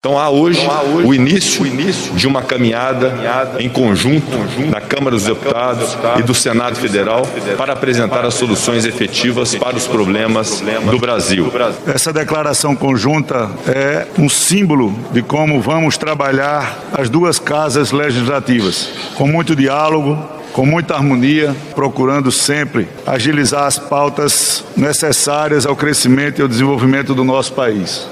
Então 0.00 0.16
há 0.16 0.30
hoje, 0.30 0.60
então, 0.60 0.72
há 0.72 0.82
hoje 0.82 1.08
o, 1.08 1.12
início, 1.12 1.62
o, 1.64 1.66
início, 1.66 2.14
de 2.14 2.28
uma 2.28 2.40
caminhada, 2.40 3.10
caminhada 3.10 3.60
em 3.60 3.68
conjunto, 3.68 4.30
conjunto 4.30 4.70
da 4.70 4.80
Câmara 4.80 5.16
dos 5.16 5.24
Deputados, 5.24 5.90
Deputados 5.90 6.20
e 6.20 6.22
do 6.22 6.34
Senado 6.34 6.76
Federal, 6.76 7.24
Federal 7.24 7.56
para 7.56 7.72
apresentar 7.72 8.24
as 8.24 8.34
soluções 8.34 8.84
efetivas 8.84 9.56
para 9.56 9.76
os 9.76 9.88
problemas 9.88 10.62
do 10.88 10.98
Brasil. 11.00 11.52
Essa 11.92 12.12
declaração 12.12 12.76
conjunta 12.76 13.50
é 13.66 14.06
um 14.16 14.28
símbolo 14.28 14.96
de 15.10 15.20
como 15.20 15.60
vamos 15.60 15.98
trabalhar 15.98 16.78
as 16.92 17.10
duas 17.10 17.40
casas 17.40 17.90
legislativas, 17.90 18.90
com 19.16 19.26
muito 19.26 19.56
diálogo, 19.56 20.16
com 20.52 20.64
muita 20.64 20.94
harmonia, 20.94 21.56
procurando 21.74 22.30
sempre 22.30 22.86
agilizar 23.04 23.64
as 23.64 23.80
pautas 23.80 24.64
necessárias 24.76 25.66
ao 25.66 25.74
crescimento 25.74 26.38
e 26.38 26.42
ao 26.42 26.46
desenvolvimento 26.46 27.16
do 27.16 27.24
nosso 27.24 27.52
país. 27.52 28.06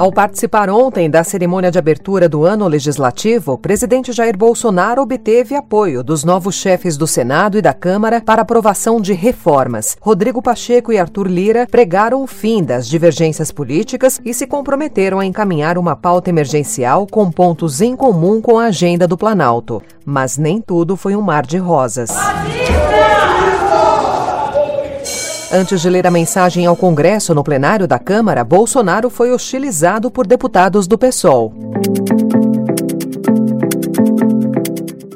Ao 0.00 0.10
participar 0.10 0.70
ontem 0.70 1.10
da 1.10 1.22
cerimônia 1.22 1.70
de 1.70 1.78
abertura 1.78 2.26
do 2.26 2.46
ano 2.46 2.66
legislativo, 2.66 3.52
o 3.52 3.58
presidente 3.58 4.12
Jair 4.12 4.34
Bolsonaro 4.34 5.02
obteve 5.02 5.54
apoio 5.54 6.02
dos 6.02 6.24
novos 6.24 6.54
chefes 6.54 6.96
do 6.96 7.06
Senado 7.06 7.58
e 7.58 7.60
da 7.60 7.74
Câmara 7.74 8.22
para 8.22 8.40
aprovação 8.40 8.98
de 8.98 9.12
reformas. 9.12 9.98
Rodrigo 10.00 10.40
Pacheco 10.40 10.90
e 10.90 10.96
Arthur 10.98 11.26
Lira 11.26 11.66
pregaram 11.70 12.22
o 12.22 12.26
fim 12.26 12.64
das 12.64 12.88
divergências 12.88 13.52
políticas 13.52 14.18
e 14.24 14.32
se 14.32 14.46
comprometeram 14.46 15.20
a 15.20 15.26
encaminhar 15.26 15.76
uma 15.76 15.94
pauta 15.94 16.30
emergencial 16.30 17.06
com 17.06 17.30
pontos 17.30 17.82
em 17.82 17.94
comum 17.94 18.40
com 18.40 18.58
a 18.58 18.68
agenda 18.68 19.06
do 19.06 19.18
Planalto. 19.18 19.82
Mas 20.02 20.38
nem 20.38 20.62
tudo 20.62 20.96
foi 20.96 21.14
um 21.14 21.20
mar 21.20 21.44
de 21.44 21.58
rosas. 21.58 22.08
Antes 25.52 25.80
de 25.80 25.90
ler 25.90 26.06
a 26.06 26.12
mensagem 26.12 26.64
ao 26.64 26.76
Congresso 26.76 27.34
no 27.34 27.42
plenário 27.42 27.88
da 27.88 27.98
Câmara, 27.98 28.44
Bolsonaro 28.44 29.10
foi 29.10 29.32
hostilizado 29.32 30.08
por 30.08 30.24
deputados 30.24 30.86
do 30.86 30.96
PSOL. 30.96 31.52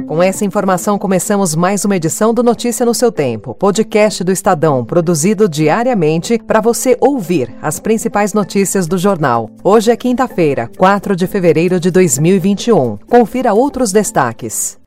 Com 0.08 0.20
essa 0.20 0.44
informação, 0.44 0.98
começamos 0.98 1.55
mais 1.55 1.84
uma 1.84 1.94
edição 1.94 2.34
do 2.34 2.42
Notícia 2.42 2.84
no 2.84 2.92
seu 2.92 3.12
Tempo, 3.12 3.55
podcast 3.55 4.24
do 4.24 4.32
Estadão, 4.32 4.84
produzido 4.84 5.48
diariamente 5.48 6.36
para 6.38 6.60
você 6.60 6.96
ouvir 7.00 7.55
as 7.62 7.78
principais 7.78 8.32
notícias 8.32 8.88
do 8.88 8.98
jornal. 8.98 9.48
Hoje 9.62 9.92
é 9.92 9.96
quinta-feira, 9.96 10.68
4 10.77 11.14
de 11.14 11.28
fevereiro 11.28 11.78
de 11.78 11.92
2021. 11.92 12.96
Confira 13.08 13.55
outros 13.55 13.92
destaques. 13.92 14.78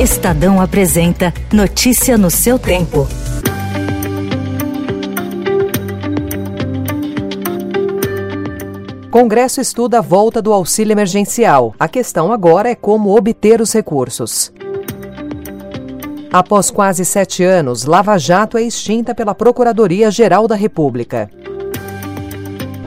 Estadão 0.00 0.62
apresenta 0.62 1.32
Notícia 1.52 2.16
no 2.16 2.30
seu 2.30 2.58
Tempo. 2.58 3.06
Congresso 9.16 9.62
estuda 9.62 10.00
a 10.00 10.02
volta 10.02 10.42
do 10.42 10.52
auxílio 10.52 10.92
emergencial. 10.92 11.74
A 11.80 11.88
questão 11.88 12.30
agora 12.30 12.68
é 12.68 12.74
como 12.74 13.16
obter 13.16 13.62
os 13.62 13.72
recursos. 13.72 14.52
Após 16.30 16.70
quase 16.70 17.02
sete 17.02 17.42
anos, 17.42 17.86
Lava 17.86 18.18
Jato 18.18 18.58
é 18.58 18.62
extinta 18.62 19.14
pela 19.14 19.34
Procuradoria-Geral 19.34 20.46
da 20.46 20.54
República. 20.54 21.30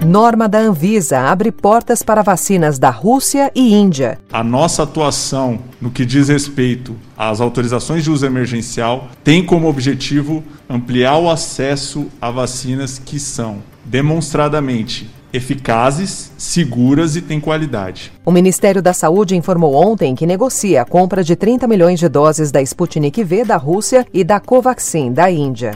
Norma 0.06 0.48
da 0.48 0.60
Anvisa 0.60 1.18
abre 1.18 1.52
portas 1.52 2.04
para 2.04 2.22
vacinas 2.22 2.78
da 2.78 2.92
Rússia 2.92 3.52
e 3.56 3.74
Índia. 3.74 4.20
A 4.32 4.44
nossa 4.44 4.84
atuação 4.84 5.58
no 5.82 5.90
que 5.90 6.06
diz 6.06 6.30
respeito 6.30 6.96
às 7.18 7.42
autorizações 7.42 8.04
de 8.04 8.12
uso 8.12 8.24
emergencial 8.24 9.08
tem 9.24 9.44
como 9.44 9.68
objetivo 9.68 10.44
ampliar 10.70 11.18
o 11.18 11.28
acesso 11.28 12.06
a 12.22 12.30
vacinas 12.30 13.00
que 13.00 13.20
são 13.20 13.64
demonstradamente 13.84 15.10
eficazes, 15.34 16.32
seguras 16.38 17.16
e 17.16 17.22
têm 17.22 17.40
qualidade. 17.40 18.12
O 18.26 18.32
Ministério 18.32 18.82
da 18.82 18.94
Saúde 18.94 19.36
informou 19.36 19.74
ontem 19.74 20.16
que 20.16 20.26
negocia 20.26 20.82
a 20.82 20.86
compra 20.86 21.24
de 21.24 21.36
30 21.36 21.68
milhões 21.68 22.00
de 22.00 22.10
doses 22.10 22.52
da 22.52 22.62
Sputnik 22.62 23.24
V 23.24 23.46
da 23.46 23.58
Rússia 23.58 24.06
e 24.14 24.24
da 24.24 24.40
Covaxin 24.40 25.12
da 25.12 25.30
Índia. 25.30 25.72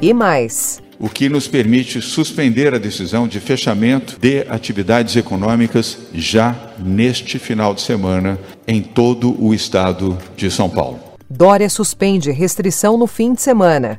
E 0.00 0.12
mais. 0.12 0.82
O 0.98 1.08
que 1.08 1.28
nos 1.28 1.48
permite 1.48 2.00
suspender 2.00 2.72
a 2.72 2.78
decisão 2.78 3.26
de 3.26 3.40
fechamento 3.40 4.18
de 4.18 4.46
atividades 4.48 5.16
econômicas 5.16 5.98
já 6.14 6.54
neste 6.78 7.38
final 7.38 7.74
de 7.74 7.80
semana 7.80 8.38
em 8.66 8.80
todo 8.80 9.36
o 9.42 9.52
estado 9.52 10.16
de 10.36 10.50
São 10.50 10.70
Paulo. 10.70 10.98
Dória 11.28 11.68
suspende 11.68 12.30
restrição 12.30 12.96
no 12.96 13.06
fim 13.06 13.34
de 13.34 13.42
semana. 13.42 13.98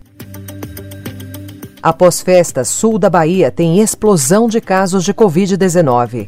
Após 1.85 2.19
festas, 2.19 2.68
sul 2.68 2.97
da 2.97 3.12
Bahia 3.12 3.51
tem 3.51 3.79
explosão 3.79 4.47
de 4.47 4.59
casos 4.59 5.03
de 5.03 5.13
Covid-19. 5.13 6.28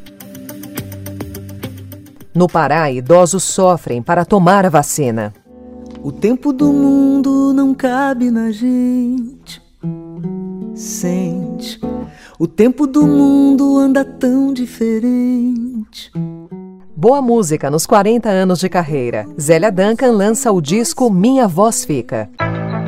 No 2.31 2.47
Pará, 2.47 2.91
idosos 2.91 3.43
sofrem 3.43 4.03
para 4.03 4.23
tomar 4.23 4.67
a 4.67 4.69
vacina. 4.69 5.33
O 6.03 6.11
tempo 6.11 6.53
do 6.53 6.71
mundo 6.71 7.53
não 7.55 7.73
cabe 7.73 8.29
na 8.29 8.51
gente. 8.51 9.59
Sente. 10.75 11.81
O 12.37 12.45
tempo 12.45 12.85
do 12.85 13.07
mundo 13.07 13.79
anda 13.79 14.05
tão 14.05 14.53
diferente. 14.53 16.11
Boa 16.95 17.19
música 17.19 17.71
nos 17.71 17.87
40 17.87 18.29
anos 18.29 18.59
de 18.59 18.69
carreira. 18.69 19.25
Zélia 19.41 19.71
Duncan 19.71 20.11
lança 20.11 20.51
o 20.51 20.61
disco 20.61 21.09
Minha 21.09 21.47
Voz 21.47 21.83
Fica. 21.83 22.29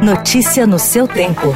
Notícia 0.04 0.68
no 0.68 0.78
seu 0.78 1.08
tempo. 1.08 1.56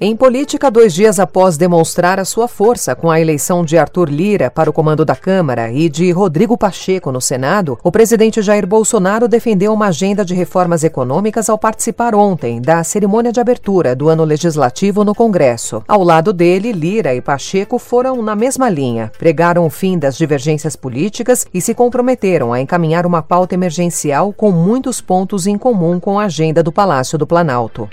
Em 0.00 0.16
política, 0.16 0.70
dois 0.70 0.94
dias 0.94 1.18
após 1.18 1.56
demonstrar 1.56 2.20
a 2.20 2.24
sua 2.24 2.46
força 2.46 2.94
com 2.94 3.10
a 3.10 3.20
eleição 3.20 3.64
de 3.64 3.76
Arthur 3.76 4.08
Lira 4.08 4.48
para 4.48 4.70
o 4.70 4.72
comando 4.72 5.04
da 5.04 5.16
Câmara 5.16 5.72
e 5.72 5.88
de 5.88 6.12
Rodrigo 6.12 6.56
Pacheco 6.56 7.10
no 7.10 7.20
Senado, 7.20 7.76
o 7.82 7.90
presidente 7.90 8.40
Jair 8.40 8.64
Bolsonaro 8.64 9.26
defendeu 9.26 9.72
uma 9.72 9.88
agenda 9.88 10.24
de 10.24 10.36
reformas 10.36 10.84
econômicas 10.84 11.50
ao 11.50 11.58
participar 11.58 12.14
ontem 12.14 12.60
da 12.60 12.84
cerimônia 12.84 13.32
de 13.32 13.40
abertura 13.40 13.96
do 13.96 14.08
ano 14.08 14.22
legislativo 14.22 15.04
no 15.04 15.16
Congresso. 15.16 15.82
Ao 15.88 16.04
lado 16.04 16.32
dele, 16.32 16.70
Lira 16.70 17.12
e 17.12 17.20
Pacheco 17.20 17.76
foram 17.76 18.22
na 18.22 18.36
mesma 18.36 18.70
linha, 18.70 19.10
pregaram 19.18 19.66
o 19.66 19.70
fim 19.70 19.98
das 19.98 20.16
divergências 20.16 20.76
políticas 20.76 21.44
e 21.52 21.60
se 21.60 21.74
comprometeram 21.74 22.52
a 22.52 22.60
encaminhar 22.60 23.04
uma 23.04 23.20
pauta 23.20 23.56
emergencial 23.56 24.32
com 24.32 24.52
muitos 24.52 25.00
pontos 25.00 25.48
em 25.48 25.58
comum 25.58 25.98
com 25.98 26.20
a 26.20 26.26
agenda 26.26 26.62
do 26.62 26.70
Palácio 26.70 27.18
do 27.18 27.26
Planalto. 27.26 27.88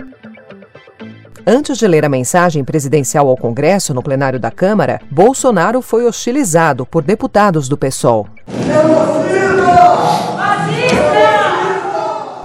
Antes 1.48 1.78
de 1.78 1.88
ler 1.88 2.04
a 2.04 2.10
mensagem 2.10 2.64
presidencial 2.64 3.30
ao 3.30 3.38
Congresso 3.38 3.94
no 3.94 4.02
plenário 4.02 4.40
da 4.40 4.50
Câmara, 4.50 5.00
Bolsonaro 5.12 5.80
foi 5.80 6.04
hostilizado 6.04 6.88
por 6.88 7.04
deputados 7.04 7.70
do 7.70 7.78
PSOL. 7.78 8.28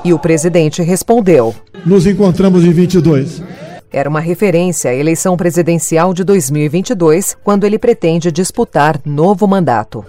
E 0.04 0.12
o 0.12 0.18
presidente 0.18 0.82
respondeu: 0.82 1.54
Nos 1.86 2.06
encontramos 2.06 2.62
em 2.62 2.72
22. 2.72 3.42
Era 3.90 4.08
uma 4.08 4.20
referência 4.20 4.90
à 4.90 4.94
eleição 4.94 5.34
presidencial 5.34 6.12
de 6.12 6.22
2022, 6.22 7.38
quando 7.42 7.64
ele 7.64 7.78
pretende 7.78 8.30
disputar 8.30 9.00
novo 9.02 9.46
mandato. 9.46 10.04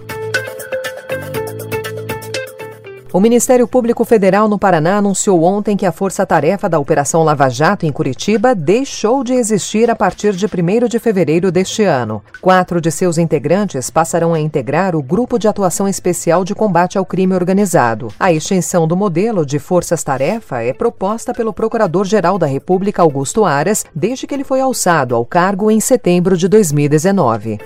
O 3.12 3.20
Ministério 3.20 3.68
Público 3.68 4.06
Federal 4.06 4.48
no 4.48 4.58
Paraná 4.58 4.96
anunciou 4.96 5.42
ontem 5.42 5.76
que 5.76 5.84
a 5.84 5.92
força-tarefa 5.92 6.66
da 6.66 6.78
Operação 6.78 7.22
Lava 7.22 7.50
Jato 7.50 7.84
em 7.84 7.92
Curitiba 7.92 8.54
deixou 8.54 9.22
de 9.22 9.34
existir 9.34 9.90
a 9.90 9.94
partir 9.94 10.32
de 10.32 10.46
1 10.46 10.88
de 10.88 10.98
fevereiro 10.98 11.52
deste 11.52 11.82
ano. 11.82 12.22
Quatro 12.40 12.80
de 12.80 12.90
seus 12.90 13.18
integrantes 13.18 13.90
passarão 13.90 14.32
a 14.32 14.40
integrar 14.40 14.96
o 14.96 15.02
Grupo 15.02 15.38
de 15.38 15.46
Atuação 15.46 15.86
Especial 15.86 16.42
de 16.42 16.54
Combate 16.54 16.96
ao 16.96 17.04
Crime 17.04 17.34
Organizado. 17.34 18.08
A 18.18 18.32
extensão 18.32 18.88
do 18.88 18.96
modelo 18.96 19.44
de 19.44 19.58
forças-tarefa 19.58 20.62
é 20.62 20.72
proposta 20.72 21.34
pelo 21.34 21.52
Procurador-Geral 21.52 22.38
da 22.38 22.46
República, 22.46 23.02
Augusto 23.02 23.44
Aras, 23.44 23.84
desde 23.94 24.26
que 24.26 24.32
ele 24.32 24.42
foi 24.42 24.62
alçado 24.62 25.14
ao 25.14 25.26
cargo 25.26 25.70
em 25.70 25.80
setembro 25.80 26.34
de 26.34 26.48
2019. 26.48 27.58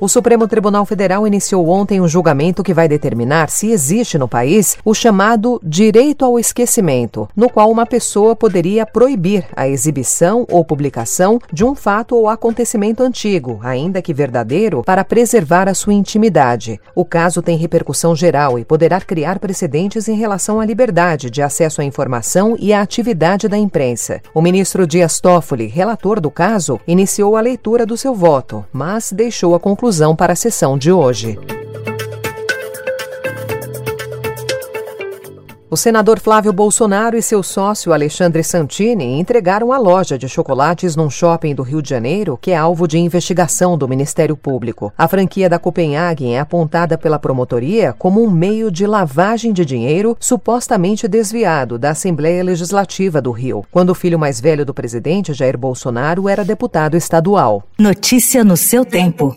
O 0.00 0.06
Supremo 0.06 0.46
Tribunal 0.46 0.86
Federal 0.86 1.26
iniciou 1.26 1.68
ontem 1.68 2.00
um 2.00 2.06
julgamento 2.06 2.62
que 2.62 2.72
vai 2.72 2.86
determinar 2.86 3.50
se 3.50 3.72
existe 3.72 4.16
no 4.16 4.28
país 4.28 4.76
o 4.84 4.94
chamado 4.94 5.60
direito 5.60 6.24
ao 6.24 6.38
esquecimento, 6.38 7.28
no 7.34 7.50
qual 7.50 7.68
uma 7.68 7.84
pessoa 7.84 8.36
poderia 8.36 8.86
proibir 8.86 9.44
a 9.56 9.66
exibição 9.66 10.46
ou 10.48 10.64
publicação 10.64 11.40
de 11.52 11.64
um 11.64 11.74
fato 11.74 12.14
ou 12.14 12.28
acontecimento 12.28 13.02
antigo, 13.02 13.58
ainda 13.60 14.00
que 14.00 14.14
verdadeiro, 14.14 14.84
para 14.84 15.02
preservar 15.02 15.68
a 15.68 15.74
sua 15.74 15.94
intimidade. 15.94 16.80
O 16.94 17.04
caso 17.04 17.42
tem 17.42 17.56
repercussão 17.56 18.14
geral 18.14 18.56
e 18.56 18.64
poderá 18.64 19.00
criar 19.00 19.40
precedentes 19.40 20.06
em 20.06 20.14
relação 20.14 20.60
à 20.60 20.64
liberdade 20.64 21.28
de 21.28 21.42
acesso 21.42 21.80
à 21.80 21.84
informação 21.84 22.54
e 22.60 22.72
à 22.72 22.82
atividade 22.82 23.48
da 23.48 23.58
imprensa. 23.58 24.20
O 24.32 24.40
ministro 24.40 24.86
Dias 24.86 25.20
Toffoli, 25.20 25.66
relator 25.66 26.20
do 26.20 26.30
caso, 26.30 26.78
iniciou 26.86 27.36
a 27.36 27.40
leitura 27.40 27.84
do 27.84 27.96
seu 27.96 28.14
voto, 28.14 28.64
mas 28.72 29.10
deixou 29.10 29.56
a 29.56 29.60
conclusão 29.60 29.87
conclusão 29.88 30.14
para 30.14 30.34
a 30.34 30.36
sessão 30.36 30.76
de 30.76 30.92
hoje. 30.92 31.38
O 35.70 35.76
senador 35.76 36.18
Flávio 36.18 36.52
Bolsonaro 36.52 37.16
e 37.16 37.22
seu 37.22 37.42
sócio 37.42 37.92
Alexandre 37.92 38.42
Santini 38.42 39.18
entregaram 39.18 39.72
a 39.72 39.78
loja 39.78 40.18
de 40.18 40.28
chocolates 40.28 40.94
num 40.94 41.08
shopping 41.08 41.54
do 41.54 41.62
Rio 41.62 41.80
de 41.80 41.88
Janeiro, 41.88 42.38
que 42.40 42.50
é 42.50 42.56
alvo 42.56 42.86
de 42.86 42.98
investigação 42.98 43.78
do 43.78 43.88
Ministério 43.88 44.36
Público. 44.36 44.92
A 44.96 45.08
franquia 45.08 45.48
da 45.48 45.58
Copenhagen 45.58 46.36
é 46.36 46.40
apontada 46.40 46.98
pela 46.98 47.18
promotoria 47.18 47.94
como 47.98 48.22
um 48.22 48.30
meio 48.30 48.70
de 48.70 48.86
lavagem 48.86 49.52
de 49.54 49.64
dinheiro 49.64 50.16
supostamente 50.20 51.08
desviado 51.08 51.78
da 51.78 51.90
Assembleia 51.90 52.44
Legislativa 52.44 53.22
do 53.22 53.30
Rio, 53.30 53.64
quando 53.70 53.90
o 53.90 53.94
filho 53.94 54.18
mais 54.18 54.38
velho 54.38 54.66
do 54.66 54.74
presidente, 54.74 55.32
Jair 55.32 55.56
Bolsonaro, 55.56 56.28
era 56.28 56.44
deputado 56.44 56.94
estadual. 56.94 57.62
Notícia 57.78 58.44
no 58.44 58.56
seu 58.56 58.84
tempo. 58.84 59.34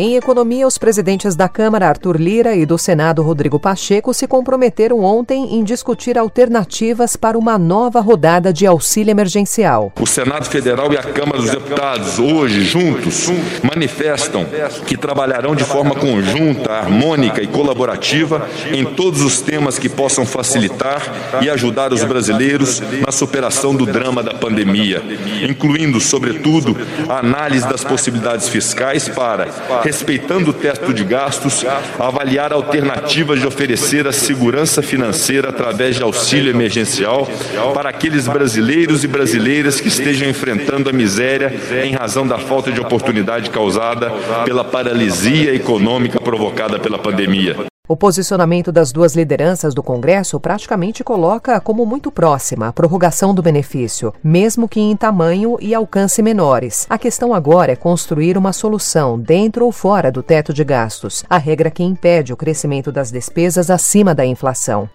Em 0.00 0.14
economia, 0.14 0.64
os 0.64 0.78
presidentes 0.78 1.34
da 1.34 1.48
Câmara, 1.48 1.88
Arthur 1.88 2.20
Lira, 2.20 2.54
e 2.54 2.64
do 2.64 2.78
Senado, 2.78 3.20
Rodrigo 3.20 3.58
Pacheco, 3.58 4.14
se 4.14 4.28
comprometeram 4.28 5.00
ontem 5.00 5.56
em 5.56 5.64
discutir 5.64 6.16
alternativas 6.16 7.16
para 7.16 7.36
uma 7.36 7.58
nova 7.58 8.00
rodada 8.00 8.52
de 8.52 8.64
auxílio 8.64 9.10
emergencial. 9.10 9.92
O 10.00 10.06
Senado 10.06 10.44
Federal 10.44 10.92
e 10.92 10.96
a 10.96 11.02
Câmara 11.02 11.38
dos 11.38 11.50
Deputados, 11.50 12.20
hoje, 12.20 12.60
juntos, 12.60 13.26
manifestam 13.60 14.46
que 14.86 14.96
trabalharão 14.96 15.56
de 15.56 15.64
forma 15.64 15.96
conjunta, 15.96 16.74
harmônica 16.74 17.42
e 17.42 17.48
colaborativa 17.48 18.48
em 18.72 18.84
todos 18.84 19.20
os 19.20 19.40
temas 19.40 19.80
que 19.80 19.88
possam 19.88 20.24
facilitar 20.24 21.02
e 21.42 21.50
ajudar 21.50 21.92
os 21.92 22.04
brasileiros 22.04 22.80
na 23.04 23.10
superação 23.10 23.74
do 23.74 23.84
drama 23.84 24.22
da 24.22 24.34
pandemia, 24.34 25.02
incluindo, 25.42 25.98
sobretudo, 25.98 26.76
a 27.08 27.18
análise 27.18 27.66
das 27.66 27.82
possibilidades 27.82 28.48
fiscais 28.48 29.08
para 29.08 29.48
respeitando 29.88 30.50
o 30.50 30.52
teto 30.52 30.92
de 30.92 31.02
gastos, 31.02 31.64
avaliar 31.98 32.52
alternativas 32.52 33.40
de 33.40 33.46
oferecer 33.46 34.06
a 34.06 34.12
segurança 34.12 34.82
financeira 34.82 35.48
através 35.48 35.96
de 35.96 36.02
auxílio 36.02 36.50
emergencial 36.50 37.26
para 37.72 37.88
aqueles 37.88 38.28
brasileiros 38.28 39.02
e 39.02 39.08
brasileiras 39.08 39.80
que 39.80 39.88
estejam 39.88 40.28
enfrentando 40.28 40.90
a 40.90 40.92
miséria 40.92 41.50
em 41.82 41.94
razão 41.94 42.26
da 42.26 42.36
falta 42.38 42.70
de 42.70 42.80
oportunidade 42.80 43.48
causada 43.48 44.10
pela 44.44 44.62
paralisia 44.62 45.54
econômica 45.54 46.20
provocada 46.20 46.78
pela 46.78 46.98
pandemia. 46.98 47.56
O 47.88 47.96
posicionamento 47.96 48.70
das 48.70 48.92
duas 48.92 49.16
lideranças 49.16 49.72
do 49.72 49.82
Congresso 49.82 50.38
praticamente 50.38 51.02
coloca 51.02 51.58
como 51.58 51.86
muito 51.86 52.12
próxima 52.12 52.68
a 52.68 52.72
prorrogação 52.72 53.34
do 53.34 53.42
benefício, 53.42 54.12
mesmo 54.22 54.68
que 54.68 54.78
em 54.78 54.94
tamanho 54.94 55.56
e 55.58 55.74
alcance 55.74 56.22
menores. 56.22 56.86
A 56.90 56.98
questão 56.98 57.32
agora 57.32 57.72
é 57.72 57.76
construir 57.76 58.36
uma 58.36 58.52
solução 58.52 59.18
dentro 59.18 59.64
ou 59.64 59.72
fora 59.72 60.12
do 60.12 60.22
teto 60.22 60.52
de 60.52 60.62
gastos, 60.64 61.24
a 61.30 61.38
regra 61.38 61.70
que 61.70 61.82
impede 61.82 62.30
o 62.30 62.36
crescimento 62.36 62.92
das 62.92 63.10
despesas 63.10 63.70
acima 63.70 64.14
da 64.14 64.26
inflação. 64.26 64.86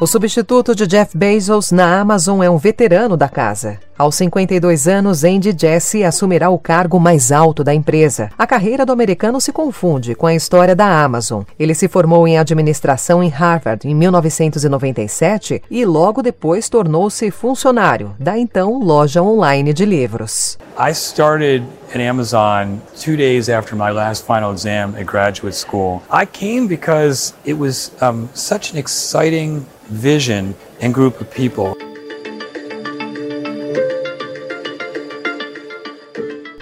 O 0.00 0.06
substituto 0.06 0.74
de 0.74 0.86
Jeff 0.86 1.16
Bezos 1.16 1.70
na 1.70 2.00
Amazon 2.00 2.42
é 2.42 2.48
um 2.48 2.56
veterano 2.56 3.14
da 3.14 3.28
casa. 3.28 3.78
Aos 3.96 4.16
52 4.16 4.88
anos, 4.88 5.22
Andy 5.22 5.54
Jassy 5.56 6.02
assumirá 6.02 6.50
o 6.50 6.58
cargo 6.58 6.98
mais 6.98 7.30
alto 7.30 7.62
da 7.62 7.72
empresa. 7.72 8.28
A 8.36 8.44
carreira 8.44 8.84
do 8.84 8.92
americano 8.92 9.40
se 9.40 9.52
confunde 9.52 10.16
com 10.16 10.26
a 10.26 10.34
história 10.34 10.74
da 10.74 11.04
Amazon. 11.04 11.44
Ele 11.56 11.74
se 11.74 11.86
formou 11.86 12.26
em 12.26 12.36
administração 12.36 13.22
em 13.22 13.28
Harvard 13.28 13.86
em 13.88 13.94
1997 13.94 15.62
e 15.70 15.84
logo 15.84 16.22
depois 16.22 16.68
tornou-se 16.68 17.30
funcionário 17.30 18.16
da 18.18 18.36
então 18.36 18.80
loja 18.80 19.22
online 19.22 19.72
de 19.72 19.84
livros. 19.84 20.58
I 20.76 20.90
started 20.90 21.64
at 21.94 22.00
Amazon 22.00 22.80
two 23.00 23.16
days 23.16 23.48
after 23.48 23.76
my 23.76 23.92
last 23.92 24.26
final 24.26 24.52
exam 24.52 24.96
at 24.96 25.04
graduate 25.04 25.54
school. 25.54 26.02
I 26.10 26.26
came 26.26 26.66
because 26.66 27.32
it 27.46 27.56
was 27.56 27.92
um, 28.02 28.28
such 28.34 28.72
an 28.72 28.78
exciting 28.78 29.64
vision 29.88 30.54
and 30.82 30.92
group 30.92 31.20
of 31.20 31.30
people. 31.30 31.76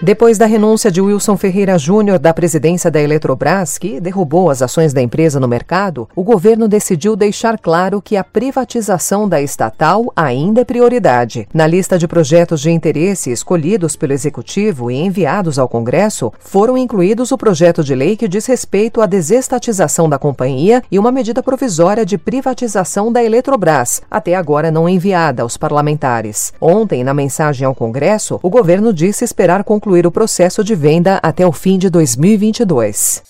Depois 0.05 0.37
da 0.37 0.47
renúncia 0.47 0.91
de 0.91 1.01
Wilson 1.01 1.37
Ferreira 1.37 1.79
Júnior 1.79 2.19
da 2.19 2.35
presidência 2.35 2.91
da 2.91 3.01
Eletrobras, 3.01 3.79
que 3.79 4.01
derrubou 4.01 4.51
as 4.51 4.61
ações 4.61 4.93
da 4.93 5.01
empresa 5.01 5.39
no 5.39 5.47
mercado, 5.47 6.09
o 6.17 6.25
governo 6.25 6.67
decidiu 6.67 7.15
deixar 7.15 7.57
claro 7.57 8.03
que 8.03 8.17
a 8.17 8.25
privatização 8.25 9.29
da 9.29 9.41
estatal 9.41 10.13
ainda 10.17 10.63
é 10.63 10.65
prioridade. 10.65 11.47
Na 11.55 11.69
lista 11.69 11.97
de 11.97 12.09
projetos 12.09 12.61
de 12.61 12.73
interesse 12.73 13.31
escolhidos 13.31 13.95
pelo 13.95 14.13
executivo 14.13 14.91
e 14.91 14.97
enviados 14.97 15.57
ao 15.57 15.69
Congresso, 15.69 16.33
foram 16.41 16.77
incluídos 16.77 17.31
o 17.31 17.39
projeto 17.39 17.85
de 17.85 17.95
lei 17.95 18.17
que 18.17 18.27
diz 18.27 18.45
respeito 18.47 19.01
à 19.01 19.07
desestatização 19.07 20.09
da 20.09 20.19
companhia 20.19 20.83
e 20.91 20.99
uma 20.99 21.13
medida 21.13 21.45
provisória 21.45 22.05
de 22.05 22.19
privatização 22.19 23.13
da 23.13 23.23
Eletrobras, 23.23 24.03
até 24.11 24.35
agora 24.35 24.69
não 24.69 24.89
enviada 24.89 25.45
aos 25.45 25.57
parlamentares. 25.57 26.53
Ontem, 26.61 27.05
na 27.05 27.15
mensagem 27.15 27.65
ao 27.65 27.73
Congresso, 27.73 28.41
o 28.43 28.51
governo 28.51 28.93
disse 28.93 29.25
esperar 29.25 29.63
concluir 29.63 29.92
concluir 29.93 30.07
o 30.07 30.11
processo 30.11 30.65
de 30.65 30.75
venda 30.75 31.21
até 31.23 31.47
o 31.47 31.53
fim 31.53 31.79
de 31.79 31.91
2022. 31.91 33.23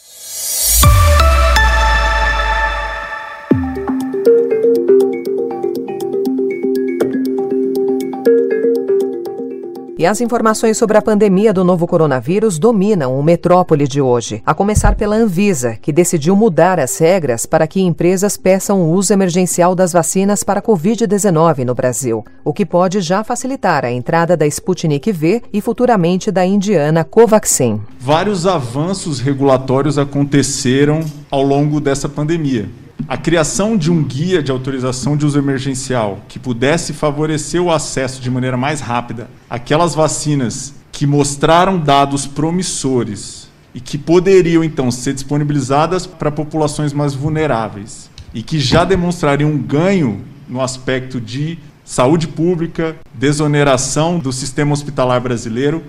E 10.02 10.06
as 10.06 10.20
informações 10.20 10.76
sobre 10.76 10.98
a 10.98 11.00
pandemia 11.00 11.52
do 11.52 11.62
novo 11.62 11.86
coronavírus 11.86 12.58
dominam 12.58 13.16
o 13.16 13.22
metrópole 13.22 13.86
de 13.86 14.00
hoje, 14.00 14.42
a 14.44 14.52
começar 14.52 14.96
pela 14.96 15.14
Anvisa, 15.14 15.76
que 15.80 15.92
decidiu 15.92 16.34
mudar 16.34 16.80
as 16.80 16.98
regras 16.98 17.46
para 17.46 17.68
que 17.68 17.80
empresas 17.80 18.36
peçam 18.36 18.82
o 18.82 18.90
uso 18.90 19.12
emergencial 19.12 19.76
das 19.76 19.92
vacinas 19.92 20.42
para 20.42 20.58
a 20.58 20.62
Covid-19 20.62 21.64
no 21.64 21.72
Brasil, 21.72 22.24
o 22.44 22.52
que 22.52 22.66
pode 22.66 23.00
já 23.00 23.22
facilitar 23.22 23.84
a 23.84 23.92
entrada 23.92 24.36
da 24.36 24.44
Sputnik 24.44 25.12
V 25.12 25.40
e 25.52 25.60
futuramente 25.60 26.32
da 26.32 26.44
indiana 26.44 27.04
Covaxin. 27.04 27.80
Vários 28.00 28.44
avanços 28.44 29.20
regulatórios 29.20 29.98
aconteceram 29.98 31.04
ao 31.30 31.44
longo 31.44 31.80
dessa 31.80 32.08
pandemia. 32.08 32.68
A 33.08 33.16
criação 33.16 33.76
de 33.76 33.90
um 33.90 34.02
guia 34.02 34.42
de 34.42 34.50
autorização 34.50 35.16
de 35.16 35.26
uso 35.26 35.38
emergencial 35.38 36.20
que 36.28 36.38
pudesse 36.38 36.92
favorecer 36.92 37.60
o 37.60 37.70
acesso 37.70 38.20
de 38.20 38.30
maneira 38.30 38.56
mais 38.56 38.80
rápida 38.80 39.28
àquelas 39.50 39.94
vacinas 39.94 40.74
que 40.90 41.06
mostraram 41.06 41.78
dados 41.78 42.26
promissores 42.26 43.48
e 43.74 43.80
que 43.80 43.98
poderiam 43.98 44.62
então 44.62 44.90
ser 44.90 45.14
disponibilizadas 45.14 46.06
para 46.06 46.30
populações 46.30 46.92
mais 46.92 47.14
vulneráveis 47.14 48.10
e 48.34 48.42
que 48.42 48.60
já 48.60 48.84
demonstrariam 48.84 49.50
um 49.50 49.58
ganho 49.58 50.22
no 50.48 50.60
aspecto 50.60 51.20
de 51.20 51.58
saúde 51.84 52.28
pública, 52.28 52.96
desoneração 53.14 54.18
do 54.18 54.32
sistema 54.32 54.72
hospitalar 54.72 55.20
brasileiro, 55.20 55.82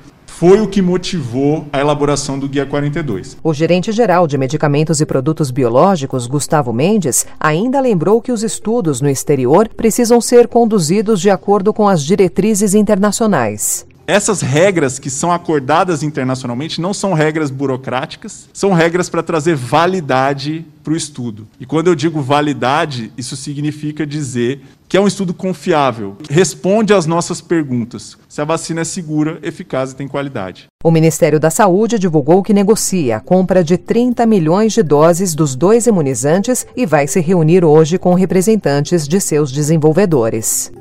foi 0.43 0.59
o 0.59 0.67
que 0.67 0.81
motivou 0.81 1.67
a 1.71 1.79
elaboração 1.79 2.37
do 2.37 2.49
Guia 2.49 2.65
42. 2.65 3.37
O 3.43 3.53
gerente-geral 3.53 4.27
de 4.27 4.37
Medicamentos 4.37 4.99
e 4.99 5.05
Produtos 5.05 5.51
Biológicos, 5.51 6.27
Gustavo 6.27 6.73
Mendes, 6.73 7.25
ainda 7.39 7.79
lembrou 7.79 8.21
que 8.21 8.31
os 8.31 8.43
estudos 8.43 8.99
no 8.99 9.09
exterior 9.09 9.69
precisam 9.69 10.19
ser 10.19 10.47
conduzidos 10.47 11.21
de 11.21 11.29
acordo 11.29 11.71
com 11.71 11.87
as 11.87 12.03
diretrizes 12.03 12.73
internacionais. 12.73 13.85
Essas 14.05 14.41
regras 14.41 14.99
que 14.99 15.09
são 15.09 15.31
acordadas 15.31 16.03
internacionalmente 16.03 16.81
não 16.81 16.93
são 16.93 17.13
regras 17.13 17.49
burocráticas, 17.49 18.49
são 18.51 18.73
regras 18.73 19.09
para 19.09 19.23
trazer 19.23 19.55
validade 19.55 20.65
para 20.83 20.91
o 20.91 20.97
estudo. 20.97 21.47
E 21.57 21.65
quando 21.65 21.87
eu 21.87 21.95
digo 21.95 22.21
validade, 22.21 23.13
isso 23.17 23.37
significa 23.37 24.05
dizer 24.05 24.61
que 24.89 24.97
é 24.97 25.01
um 25.01 25.07
estudo 25.07 25.33
confiável, 25.33 26.17
responde 26.29 26.93
às 26.93 27.05
nossas 27.05 27.39
perguntas. 27.39 28.17
Se 28.27 28.41
a 28.41 28.45
vacina 28.45 28.81
é 28.81 28.83
segura, 28.83 29.39
eficaz 29.41 29.91
e 29.91 29.95
tem 29.95 30.07
qualidade. 30.07 30.67
O 30.83 30.91
Ministério 30.91 31.39
da 31.39 31.49
Saúde 31.49 31.97
divulgou 31.97 32.43
que 32.43 32.53
negocia 32.53 33.17
a 33.17 33.19
compra 33.21 33.63
de 33.63 33.77
30 33.77 34.25
milhões 34.25 34.73
de 34.73 34.83
doses 34.83 35.33
dos 35.33 35.55
dois 35.55 35.87
imunizantes 35.87 36.67
e 36.75 36.85
vai 36.85 37.07
se 37.07 37.21
reunir 37.21 37.63
hoje 37.63 37.97
com 37.97 38.13
representantes 38.13 39.07
de 39.07 39.21
seus 39.21 39.49
desenvolvedores. 39.49 40.71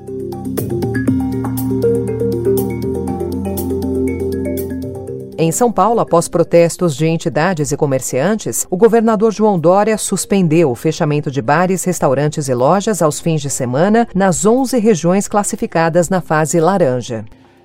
Em 5.42 5.50
São 5.50 5.72
Paulo, 5.72 5.99
após 5.99 6.28
protestos 6.28 6.94
de 6.94 7.04
entidades 7.04 7.72
e 7.72 7.76
comerciantes, 7.76 8.64
o 8.70 8.76
governador 8.76 9.32
João 9.32 9.58
Dória 9.58 9.99
suspendeu 9.99 10.70
o 10.70 10.76
fechamento 10.76 11.32
de 11.32 11.42
bares, 11.42 11.82
restaurantes 11.82 12.46
e 12.46 12.54
lojas 12.54 13.02
aos 13.02 13.18
fins 13.18 13.42
de 13.42 13.50
semana 13.50 14.06
nas 14.14 14.46
11 14.46 14.78
regiões 14.78 15.26
classificadas 15.26 16.08
na 16.08 16.20
fase 16.20 16.61
laranja. 16.61 17.25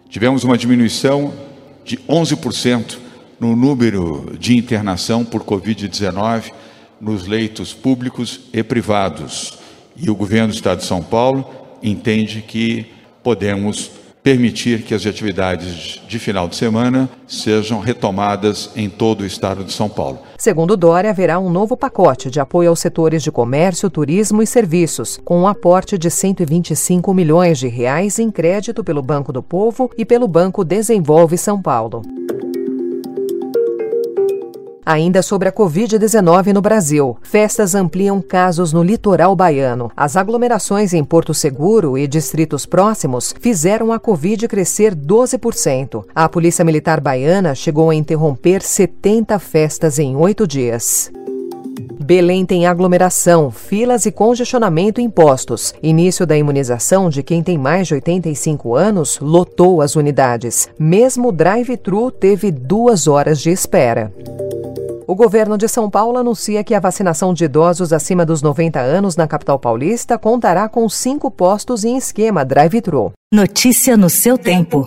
Tivemos 0.10 0.43
uma 0.43 0.57
diminuição 0.57 1.31
de 1.86 1.98
11% 1.98 2.98
no 3.39 3.55
número 3.55 4.36
de 4.39 4.57
internação 4.57 5.24
por 5.24 5.43
Covid-19 5.43 6.51
nos 7.00 7.27
leitos 7.27 7.75
públicos 7.75 8.39
e 8.51 8.63
privados. 8.63 9.60
E 9.96 10.10
o 10.10 10.15
governo 10.15 10.48
do 10.48 10.55
Estado 10.55 10.79
de 10.79 10.86
São 10.86 11.03
Paulo 11.03 11.48
entende 11.84 12.41
que 12.41 12.88
podemos 13.22 13.91
permitir 14.27 14.81
que 14.81 14.93
as 14.93 15.05
atividades 15.05 16.01
de 16.05 16.19
final 16.19 16.50
de 16.50 16.57
semana 16.57 17.10
sejam 17.25 17.79
retomadas 17.79 18.69
em 18.75 18.89
todo 18.89 19.22
o 19.22 19.25
estado 19.25 19.63
de 19.63 19.72
São 19.72 19.88
Paulo. 19.88 20.19
Segundo 20.38 20.75
Dória, 20.75 21.12
haverá 21.12 21.39
um 21.39 21.50
novo 21.50 21.77
pacote 21.77 22.29
de 22.29 22.38
apoio 22.38 22.69
aos 22.69 22.81
setores 22.81 23.24
de 23.24 23.31
comércio, 23.31 23.89
turismo 23.89 24.43
e 24.43 24.48
serviços, 24.48 25.17
com 25.24 25.39
um 25.39 25.48
aporte 25.48 25.98
de 25.98 26.12
125 26.12 27.13
milhões 27.13 27.57
de 27.57 27.69
reais 27.69 28.19
em 28.19 28.29
crédito 28.29 28.84
pelo 28.84 29.01
Banco 29.01 29.31
do 29.31 29.41
Povo 29.41 29.89
e 29.98 30.03
pelo 30.03 30.27
Banco 30.27 30.65
Desenvolve 30.65 31.38
São 31.38 31.62
Paulo. 31.62 32.01
Ainda 34.88 35.22
sobre 35.22 35.50
a 35.50 35.51
Covid-19 35.51 36.53
no 36.53 36.62
Brasil, 36.62 37.17
festas 37.22 37.75
ampliam 37.75 38.22
casos 38.22 38.72
no 38.72 38.82
litoral 38.82 39.36
baiano. 39.36 39.91
As 39.98 40.15
aglomerações 40.15 40.94
em 40.94 41.03
Porto 41.03 41.34
Seguro 41.34 41.98
e 41.98 42.08
distritos 42.08 42.65
próximos 42.65 43.36
fizeram 43.41 43.91
a 43.91 44.00
Covid 44.00 44.48
crescer 44.48 44.96
12%. 44.96 46.06
A 46.15 46.29
Polícia 46.29 46.63
Militar 46.63 47.01
Baiana 47.01 47.53
chegou 47.53 47.89
a 47.89 47.96
interromper 47.96 48.62
70 48.62 49.38
festas 49.39 50.00
em 50.00 50.15
oito 50.15 50.48
dias. 50.48 51.12
Belém 52.00 52.46
tem 52.46 52.65
aglomeração, 52.65 53.51
filas 53.51 54.06
e 54.06 54.12
congestionamento 54.13 55.01
impostos. 55.01 55.74
Início 55.84 56.25
da 56.25 56.38
imunização 56.38 57.10
de 57.10 57.22
quem 57.22 57.44
tem 57.44 57.58
mais 57.58 57.88
de 57.88 57.96
85 57.96 58.74
anos 58.74 59.20
lotou 59.20 59.82
as 59.82 59.98
unidades. 59.98 60.70
Mesmo 60.79 61.27
o 61.27 61.32
drive-thru 61.34 62.10
teve 62.10 62.51
duas 62.51 63.06
horas 63.06 63.41
de 63.41 63.50
espera. 63.50 64.13
O 65.07 65.15
governo 65.15 65.57
de 65.57 65.69
São 65.69 65.89
Paulo 65.89 66.17
anuncia 66.17 66.65
que 66.65 66.75
a 66.75 66.81
vacinação 66.81 67.33
de 67.33 67.45
idosos 67.45 67.93
acima 67.93 68.25
dos 68.25 68.41
90 68.41 68.77
anos 68.81 69.15
na 69.15 69.25
capital 69.25 69.57
paulista 69.57 70.17
contará 70.17 70.67
com 70.67 70.89
cinco 70.89 71.31
postos 71.31 71.85
em 71.85 71.95
esquema 71.95 72.43
drive-thru. 72.43 73.13
Notícia 73.33 73.95
no 73.95 74.09
seu 74.09 74.37
tempo. 74.37 74.85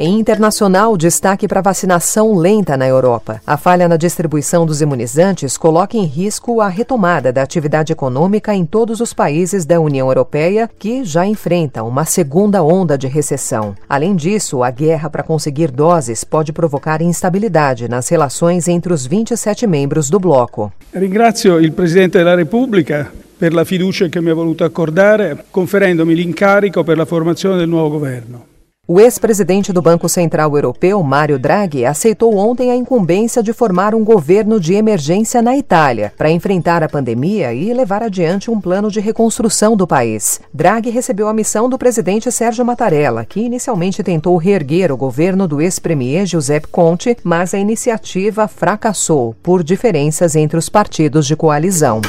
Em 0.00 0.20
internacional, 0.20 0.96
destaque 0.96 1.48
para 1.48 1.60
vacinação 1.60 2.36
lenta 2.36 2.76
na 2.76 2.86
Europa. 2.86 3.42
A 3.44 3.56
falha 3.56 3.88
na 3.88 3.96
distribuição 3.96 4.64
dos 4.64 4.80
imunizantes 4.80 5.56
coloca 5.56 5.96
em 5.96 6.04
risco 6.04 6.60
a 6.60 6.68
retomada 6.68 7.32
da 7.32 7.42
atividade 7.42 7.92
econômica 7.92 8.54
em 8.54 8.64
todos 8.64 9.00
os 9.00 9.12
países 9.12 9.66
da 9.66 9.80
União 9.80 10.06
Europeia, 10.06 10.70
que 10.78 11.02
já 11.02 11.26
enfrentam 11.26 11.88
uma 11.88 12.04
segunda 12.04 12.62
onda 12.62 12.96
de 12.96 13.08
recessão. 13.08 13.74
Além 13.88 14.14
disso, 14.14 14.62
a 14.62 14.70
guerra 14.70 15.10
para 15.10 15.24
conseguir 15.24 15.72
doses 15.72 16.22
pode 16.22 16.52
provocar 16.52 17.02
instabilidade 17.02 17.88
nas 17.88 18.08
relações 18.08 18.68
entre 18.68 18.92
os 18.92 19.04
27 19.04 19.66
membros 19.66 20.08
do 20.08 20.20
bloco. 20.20 20.72
Ringrazio 20.92 21.58
il 21.58 21.72
Presidente 21.72 22.18
della 22.18 22.36
Repubblica 22.36 23.10
per 23.36 23.52
la 23.52 23.64
fiducia 23.64 24.06
che 24.06 24.20
mi 24.20 24.30
ha 24.30 24.34
voluto 24.34 24.62
accordare, 24.62 25.46
conferendomi 25.50 26.14
l'incarico 26.14 26.84
per 26.84 26.96
la 26.96 27.04
formazione 27.04 27.56
del 27.56 27.68
nuovo 27.68 27.90
governo. 27.90 28.57
O 28.90 28.98
ex-presidente 28.98 29.70
do 29.70 29.82
Banco 29.82 30.08
Central 30.08 30.56
Europeu, 30.56 31.02
Mário 31.02 31.38
Draghi, 31.38 31.84
aceitou 31.84 32.34
ontem 32.34 32.70
a 32.70 32.74
incumbência 32.74 33.42
de 33.42 33.52
formar 33.52 33.94
um 33.94 34.02
governo 34.02 34.58
de 34.58 34.72
emergência 34.72 35.42
na 35.42 35.54
Itália 35.54 36.10
para 36.16 36.30
enfrentar 36.30 36.82
a 36.82 36.88
pandemia 36.88 37.52
e 37.52 37.70
levar 37.74 38.02
adiante 38.02 38.50
um 38.50 38.58
plano 38.58 38.90
de 38.90 38.98
reconstrução 38.98 39.76
do 39.76 39.86
país. 39.86 40.40
Draghi 40.54 40.88
recebeu 40.88 41.28
a 41.28 41.34
missão 41.34 41.68
do 41.68 41.76
presidente 41.76 42.32
Sérgio 42.32 42.64
Mattarella, 42.64 43.26
que 43.26 43.40
inicialmente 43.40 44.02
tentou 44.02 44.38
reerguer 44.38 44.90
o 44.90 44.96
governo 44.96 45.46
do 45.46 45.60
ex-premier 45.60 46.24
Giuseppe 46.24 46.68
Conte, 46.68 47.14
mas 47.22 47.52
a 47.52 47.58
iniciativa 47.58 48.48
fracassou 48.48 49.36
por 49.42 49.62
diferenças 49.62 50.34
entre 50.34 50.58
os 50.58 50.70
partidos 50.70 51.26
de 51.26 51.36
coalizão 51.36 52.00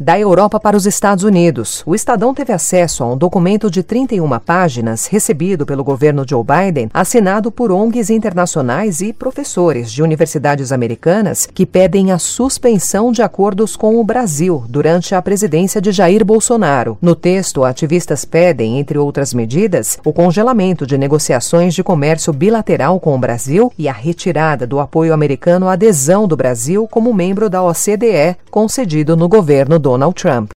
da 0.00 0.18
Europa 0.18 0.58
para 0.58 0.78
os 0.78 0.86
Estados 0.86 1.24
Unidos. 1.24 1.82
O 1.84 1.94
Estadão 1.94 2.32
teve 2.32 2.54
acesso 2.54 3.04
a 3.04 3.12
um 3.12 3.18
documento 3.18 3.70
de 3.70 3.82
31 3.82 4.30
páginas 4.38 5.06
recebido 5.06 5.66
pelo 5.66 5.84
governo 5.84 6.24
Joe 6.26 6.42
Biden, 6.42 6.88
assinado 6.94 7.52
por 7.52 7.70
ONGs 7.70 8.08
internacionais 8.08 9.02
e 9.02 9.12
professores 9.12 9.92
de 9.92 10.02
universidades 10.02 10.72
americanas 10.72 11.44
que 11.44 11.66
pedem 11.66 12.12
a 12.12 12.18
suspensão 12.18 13.12
de 13.12 13.20
acordos 13.20 13.76
com 13.76 14.00
o 14.00 14.04
Brasil 14.04 14.64
durante 14.70 15.14
a 15.14 15.20
presidência 15.20 15.82
de 15.82 15.92
Jair 15.92 16.24
Bolsonaro. 16.24 16.96
No 17.02 17.14
texto, 17.14 17.62
ativistas 17.62 18.24
pedem, 18.24 18.78
entre 18.78 18.96
outras 18.96 19.34
medidas, 19.34 19.98
o 20.02 20.14
congelamento 20.14 20.86
de 20.86 20.96
negociações 20.96 21.74
de 21.74 21.84
comércio 21.84 22.32
bilateral 22.32 22.98
com 22.98 23.14
o 23.14 23.18
Brasil 23.18 23.70
e 23.76 23.86
a 23.86 23.92
retirada 23.92 24.66
do 24.66 24.80
apoio 24.80 25.12
americano 25.12 25.68
à 25.68 25.74
adesão 25.74 26.26
do 26.26 26.38
Brasil 26.38 26.88
como 26.90 27.12
membro 27.12 27.50
da 27.50 27.62
OCDE, 27.62 28.36
concedido 28.50 29.14
no 29.14 29.28
governo 29.28 29.78
do 29.78 29.89
Donald 29.90 30.14
Trump. 30.14 30.52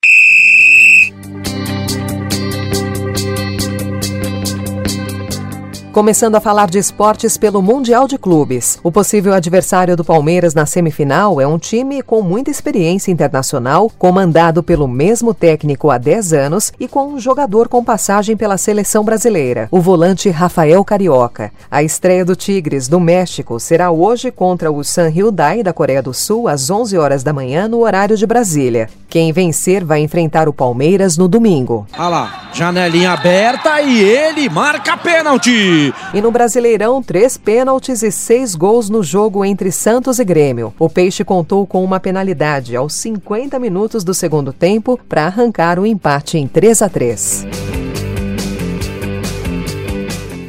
Começando 5.91 6.35
a 6.35 6.39
falar 6.39 6.69
de 6.69 6.77
esportes 6.77 7.35
pelo 7.35 7.61
Mundial 7.61 8.07
de 8.07 8.17
Clubes. 8.17 8.79
O 8.81 8.89
possível 8.89 9.33
adversário 9.33 9.97
do 9.97 10.05
Palmeiras 10.05 10.53
na 10.53 10.65
semifinal 10.65 11.41
é 11.41 11.45
um 11.45 11.59
time 11.59 12.01
com 12.01 12.21
muita 12.21 12.49
experiência 12.49 13.11
internacional, 13.11 13.91
comandado 13.99 14.63
pelo 14.63 14.87
mesmo 14.87 15.33
técnico 15.33 15.91
há 15.91 15.97
10 15.97 16.31
anos 16.31 16.71
e 16.79 16.87
com 16.87 17.09
um 17.09 17.19
jogador 17.19 17.67
com 17.67 17.83
passagem 17.83 18.37
pela 18.37 18.57
seleção 18.57 19.03
brasileira, 19.03 19.67
o 19.69 19.81
volante 19.81 20.29
Rafael 20.29 20.81
Carioca. 20.85 21.51
A 21.69 21.83
estreia 21.83 22.23
do 22.23 22.37
Tigres 22.37 22.87
do 22.87 22.97
México 22.97 23.59
será 23.59 23.91
hoje 23.91 24.31
contra 24.31 24.71
o 24.71 24.85
San 24.85 25.09
Hyundai 25.09 25.61
da 25.61 25.73
Coreia 25.73 26.01
do 26.01 26.13
Sul 26.13 26.47
às 26.47 26.69
11 26.69 26.97
horas 26.97 27.21
da 27.21 27.33
manhã 27.33 27.67
no 27.67 27.81
horário 27.81 28.15
de 28.15 28.25
Brasília. 28.25 28.87
Quem 29.09 29.33
vencer 29.33 29.83
vai 29.83 29.99
enfrentar 29.99 30.47
o 30.47 30.53
Palmeiras 30.53 31.17
no 31.17 31.27
domingo. 31.27 31.85
Olha 31.99 32.07
lá, 32.07 32.49
janelinha 32.53 33.11
aberta 33.11 33.81
e 33.81 33.99
ele 34.01 34.47
marca 34.47 34.95
pênalti. 34.95 35.80
E 36.13 36.21
no 36.21 36.31
Brasileirão, 36.31 37.01
três 37.01 37.37
pênaltis 37.37 38.03
e 38.03 38.11
seis 38.11 38.55
gols 38.55 38.89
no 38.89 39.01
jogo 39.01 39.43
entre 39.43 39.71
Santos 39.71 40.19
e 40.19 40.23
Grêmio. 40.23 40.73
O 40.77 40.89
Peixe 40.89 41.23
contou 41.23 41.65
com 41.65 41.83
uma 41.83 41.99
penalidade 41.99 42.75
aos 42.75 42.93
50 42.93 43.57
minutos 43.59 44.03
do 44.03 44.13
segundo 44.13 44.53
tempo 44.53 44.99
para 45.09 45.25
arrancar 45.25 45.79
o 45.79 45.85
empate 45.85 46.37
em 46.37 46.47
3 46.47 46.81
a 46.81 46.89
3. 46.89 47.47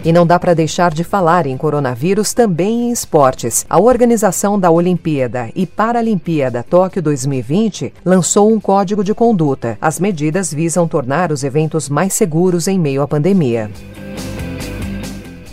E 0.05 0.13
não 0.13 0.27
dá 0.27 0.39
para 0.39 0.53
deixar 0.53 0.93
de 0.93 1.05
falar 1.05 1.47
em 1.47 1.57
coronavírus 1.57 2.35
também 2.35 2.89
em 2.89 2.91
esportes. 2.91 3.65
A 3.71 3.81
organização 3.81 4.59
da 4.59 4.69
Olimpíada 4.69 5.49
e 5.55 5.65
Paralimpíada 5.65 6.65
Tóquio 6.65 7.01
2020 7.01 7.95
lançou 8.05 8.53
um 8.53 8.59
código 8.59 9.05
de 9.05 9.15
conduta. 9.15 9.79
As 9.81 10.01
medidas 10.01 10.53
visam 10.53 10.89
tornar 10.89 11.31
os 11.31 11.45
eventos 11.45 11.89
mais 11.89 12.15
seguros 12.15 12.67
em 12.67 12.81
meio 12.81 13.01
à 13.01 13.07
pandemia. 13.07 13.71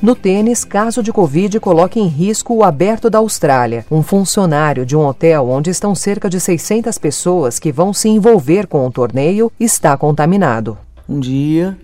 No 0.01 0.15
tênis, 0.15 0.63
caso 0.63 1.03
de 1.03 1.11
Covid 1.11 1.59
coloca 1.59 1.99
em 1.99 2.07
risco 2.07 2.53
o 2.53 2.63
aberto 2.63 3.09
da 3.09 3.17
Austrália. 3.17 3.85
Um 3.91 4.01
funcionário 4.01 4.85
de 4.85 4.95
um 4.95 5.05
hotel 5.05 5.49
onde 5.49 5.69
estão 5.69 5.93
cerca 5.93 6.29
de 6.29 6.39
600 6.39 6.97
pessoas 6.97 7.59
que 7.59 7.69
vão 7.69 7.93
se 7.93 8.07
envolver 8.07 8.65
com 8.65 8.87
o 8.87 8.91
torneio 8.91 9.51
está 9.59 9.97
contaminado. 9.97 10.77
Um 11.07 11.19
dia 11.19 11.77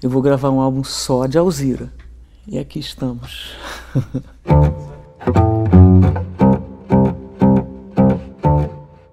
eu 0.00 0.08
vou 0.08 0.22
gravar 0.22 0.50
um 0.50 0.60
álbum 0.60 0.84
só 0.84 1.26
de 1.26 1.38
Alzira. 1.38 1.92
E 2.46 2.56
aqui 2.56 2.78
estamos. 2.78 3.56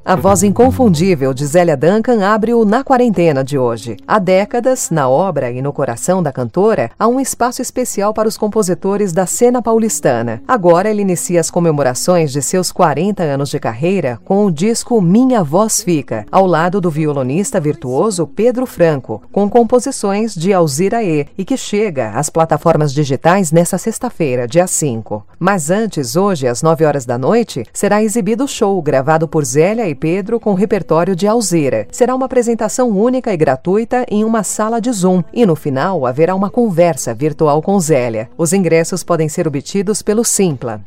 A 0.08 0.16
voz 0.16 0.42
inconfundível 0.42 1.34
de 1.34 1.46
Zélia 1.46 1.76
Duncan 1.76 2.26
abre 2.26 2.54
o 2.54 2.64
Na 2.64 2.82
Quarentena 2.82 3.44
de 3.44 3.58
hoje. 3.58 3.98
Há 4.08 4.20
décadas, 4.20 4.90
na 4.90 5.10
obra 5.10 5.52
e 5.52 5.62
no 5.62 5.74
coração 5.74 6.24
da 6.24 6.32
cantora, 6.32 6.90
há 6.98 7.10
um 7.10 7.20
espaço 7.20 7.62
especial 7.62 8.14
para 8.14 8.26
os 8.26 8.38
compositores 8.38 9.12
da 9.12 9.26
cena 9.26 9.62
paulistana. 9.62 10.42
Agora 10.48 10.90
ele 10.90 11.02
inicia 11.02 11.42
as 11.42 11.52
comemorações 11.52 12.32
de 12.32 12.42
seus 12.42 12.72
40 12.72 13.22
anos 13.22 13.50
de 13.50 13.60
carreira 13.60 14.18
com 14.24 14.46
o 14.46 14.50
disco 14.50 15.02
Minha 15.02 15.44
Voz 15.44 15.84
Fica, 15.84 16.26
ao 16.32 16.46
lado 16.48 16.80
do 16.80 16.90
violonista 16.90 17.60
virtuoso 17.60 18.26
Pedro 18.26 18.66
Franco, 18.66 19.22
com 19.30 19.50
composições 19.50 20.34
de 20.34 20.54
Alzira 20.54 21.04
E, 21.04 21.28
e 21.38 21.44
que 21.44 21.58
chega 21.58 22.12
às 22.12 22.30
plataformas 22.30 22.94
digitais 22.94 23.52
nesta 23.52 23.78
sexta-feira, 23.78 24.48
dia 24.48 24.68
5. 24.68 25.28
Mas 25.38 25.70
antes, 25.70 26.16
hoje, 26.16 26.48
às 26.48 26.64
9 26.64 26.86
horas 26.86 27.06
da 27.06 27.18
noite, 27.18 27.66
será 27.74 28.02
exibido 28.02 28.46
o 28.46 28.48
show 28.48 28.82
gravado 28.82 29.28
por 29.28 29.44
Zélia 29.44 29.90
e 29.90 29.97
Pedro 29.98 30.40
com 30.40 30.54
repertório 30.54 31.16
de 31.16 31.28
Alzira. 31.28 31.88
Será 31.92 32.16
uma 32.16 32.26
apresentação 32.26 32.90
única 32.90 33.34
e 33.34 33.38
gratuita 33.38 34.06
em 34.10 34.24
uma 34.24 34.44
sala 34.44 34.80
de 34.80 34.92
Zoom 34.92 35.24
e 35.34 35.46
no 35.46 35.56
final 35.56 36.06
haverá 36.06 36.36
uma 36.36 36.50
conversa 36.50 37.14
virtual 37.14 37.62
com 37.62 37.80
Zélia. 37.80 38.30
Os 38.38 38.54
ingressos 38.54 39.04
podem 39.04 39.28
ser 39.28 39.48
obtidos 39.48 40.02
pelo 40.02 40.24
Simpla. 40.24 40.82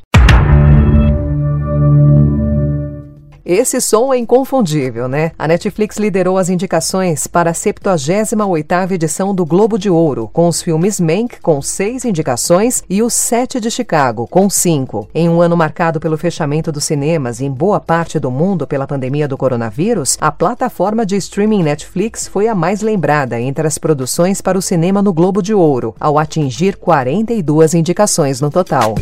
Esse 3.45 3.81
som 3.81 4.13
é 4.13 4.19
inconfundível, 4.19 5.09
né? 5.09 5.33
A 5.39 5.49
Netflix 5.49 5.97
liderou 5.97 6.39
as 6.39 6.49
indicações 6.49 7.27
para 7.27 7.51
a 7.51 7.55
78ª 7.55 8.93
edição 8.93 9.35
do 9.35 9.45
Globo 9.45 9.79
de 9.79 9.89
Ouro, 9.89 10.29
com 10.33 10.47
os 10.49 10.63
filmes 10.63 11.01
Mank, 11.01 11.41
com 11.41 11.61
seis 11.63 12.05
indicações, 12.05 12.83
e 12.89 13.03
O 13.03 13.11
Sete 13.11 13.61
de 13.61 13.71
Chicago, 13.71 14.27
com 14.27 14.49
cinco. 14.51 15.09
Em 15.15 15.29
um 15.29 15.41
ano 15.41 15.57
marcado 15.57 15.99
pelo 15.99 16.19
fechamento 16.19 16.71
dos 16.71 16.85
cinemas 16.85 17.41
em 17.41 17.51
boa 17.51 17.81
parte 17.81 18.19
do 18.19 18.31
mundo 18.31 18.67
pela 18.67 18.87
pandemia 18.87 19.27
do 19.27 19.37
coronavírus, 19.37 20.17
a 20.21 20.31
plataforma 20.31 21.07
de 21.07 21.17
streaming 21.17 21.63
Netflix 21.63 22.29
foi 22.29 22.49
a 22.49 22.55
mais 22.55 22.81
lembrada 22.81 23.41
entre 23.41 23.67
as 23.67 23.79
produções 23.79 24.41
para 24.41 24.59
o 24.59 24.63
cinema 24.63 25.03
no 25.03 25.13
Globo 25.13 25.43
de 25.43 25.55
Ouro, 25.55 25.95
ao 25.99 26.19
atingir 26.19 26.77
42 26.77 27.75
indicações 27.75 28.41
no 28.41 28.51
total. 28.51 28.95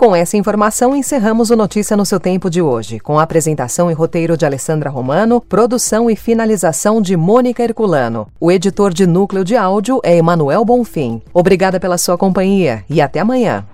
Com 0.00 0.16
essa 0.16 0.38
informação, 0.38 0.96
encerramos 0.96 1.50
o 1.50 1.56
Notícia 1.56 1.94
no 1.94 2.06
seu 2.06 2.18
tempo 2.18 2.48
de 2.48 2.62
hoje, 2.62 2.98
com 2.98 3.18
a 3.18 3.22
apresentação 3.22 3.90
e 3.90 3.92
roteiro 3.92 4.34
de 4.34 4.46
Alessandra 4.46 4.88
Romano, 4.88 5.42
produção 5.42 6.10
e 6.10 6.16
finalização 6.16 7.02
de 7.02 7.18
Mônica 7.18 7.62
Herculano. 7.62 8.26
O 8.40 8.50
editor 8.50 8.94
de 8.94 9.06
núcleo 9.06 9.44
de 9.44 9.54
áudio 9.54 10.00
é 10.02 10.16
Emanuel 10.16 10.64
Bonfim. 10.64 11.20
Obrigada 11.34 11.78
pela 11.78 11.98
sua 11.98 12.16
companhia 12.16 12.82
e 12.88 12.98
até 12.98 13.20
amanhã. 13.20 13.66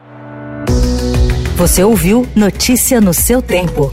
Você 1.56 1.84
ouviu 1.84 2.26
Notícia 2.34 3.00
no 3.00 3.14
seu 3.14 3.40
tempo. 3.40 3.92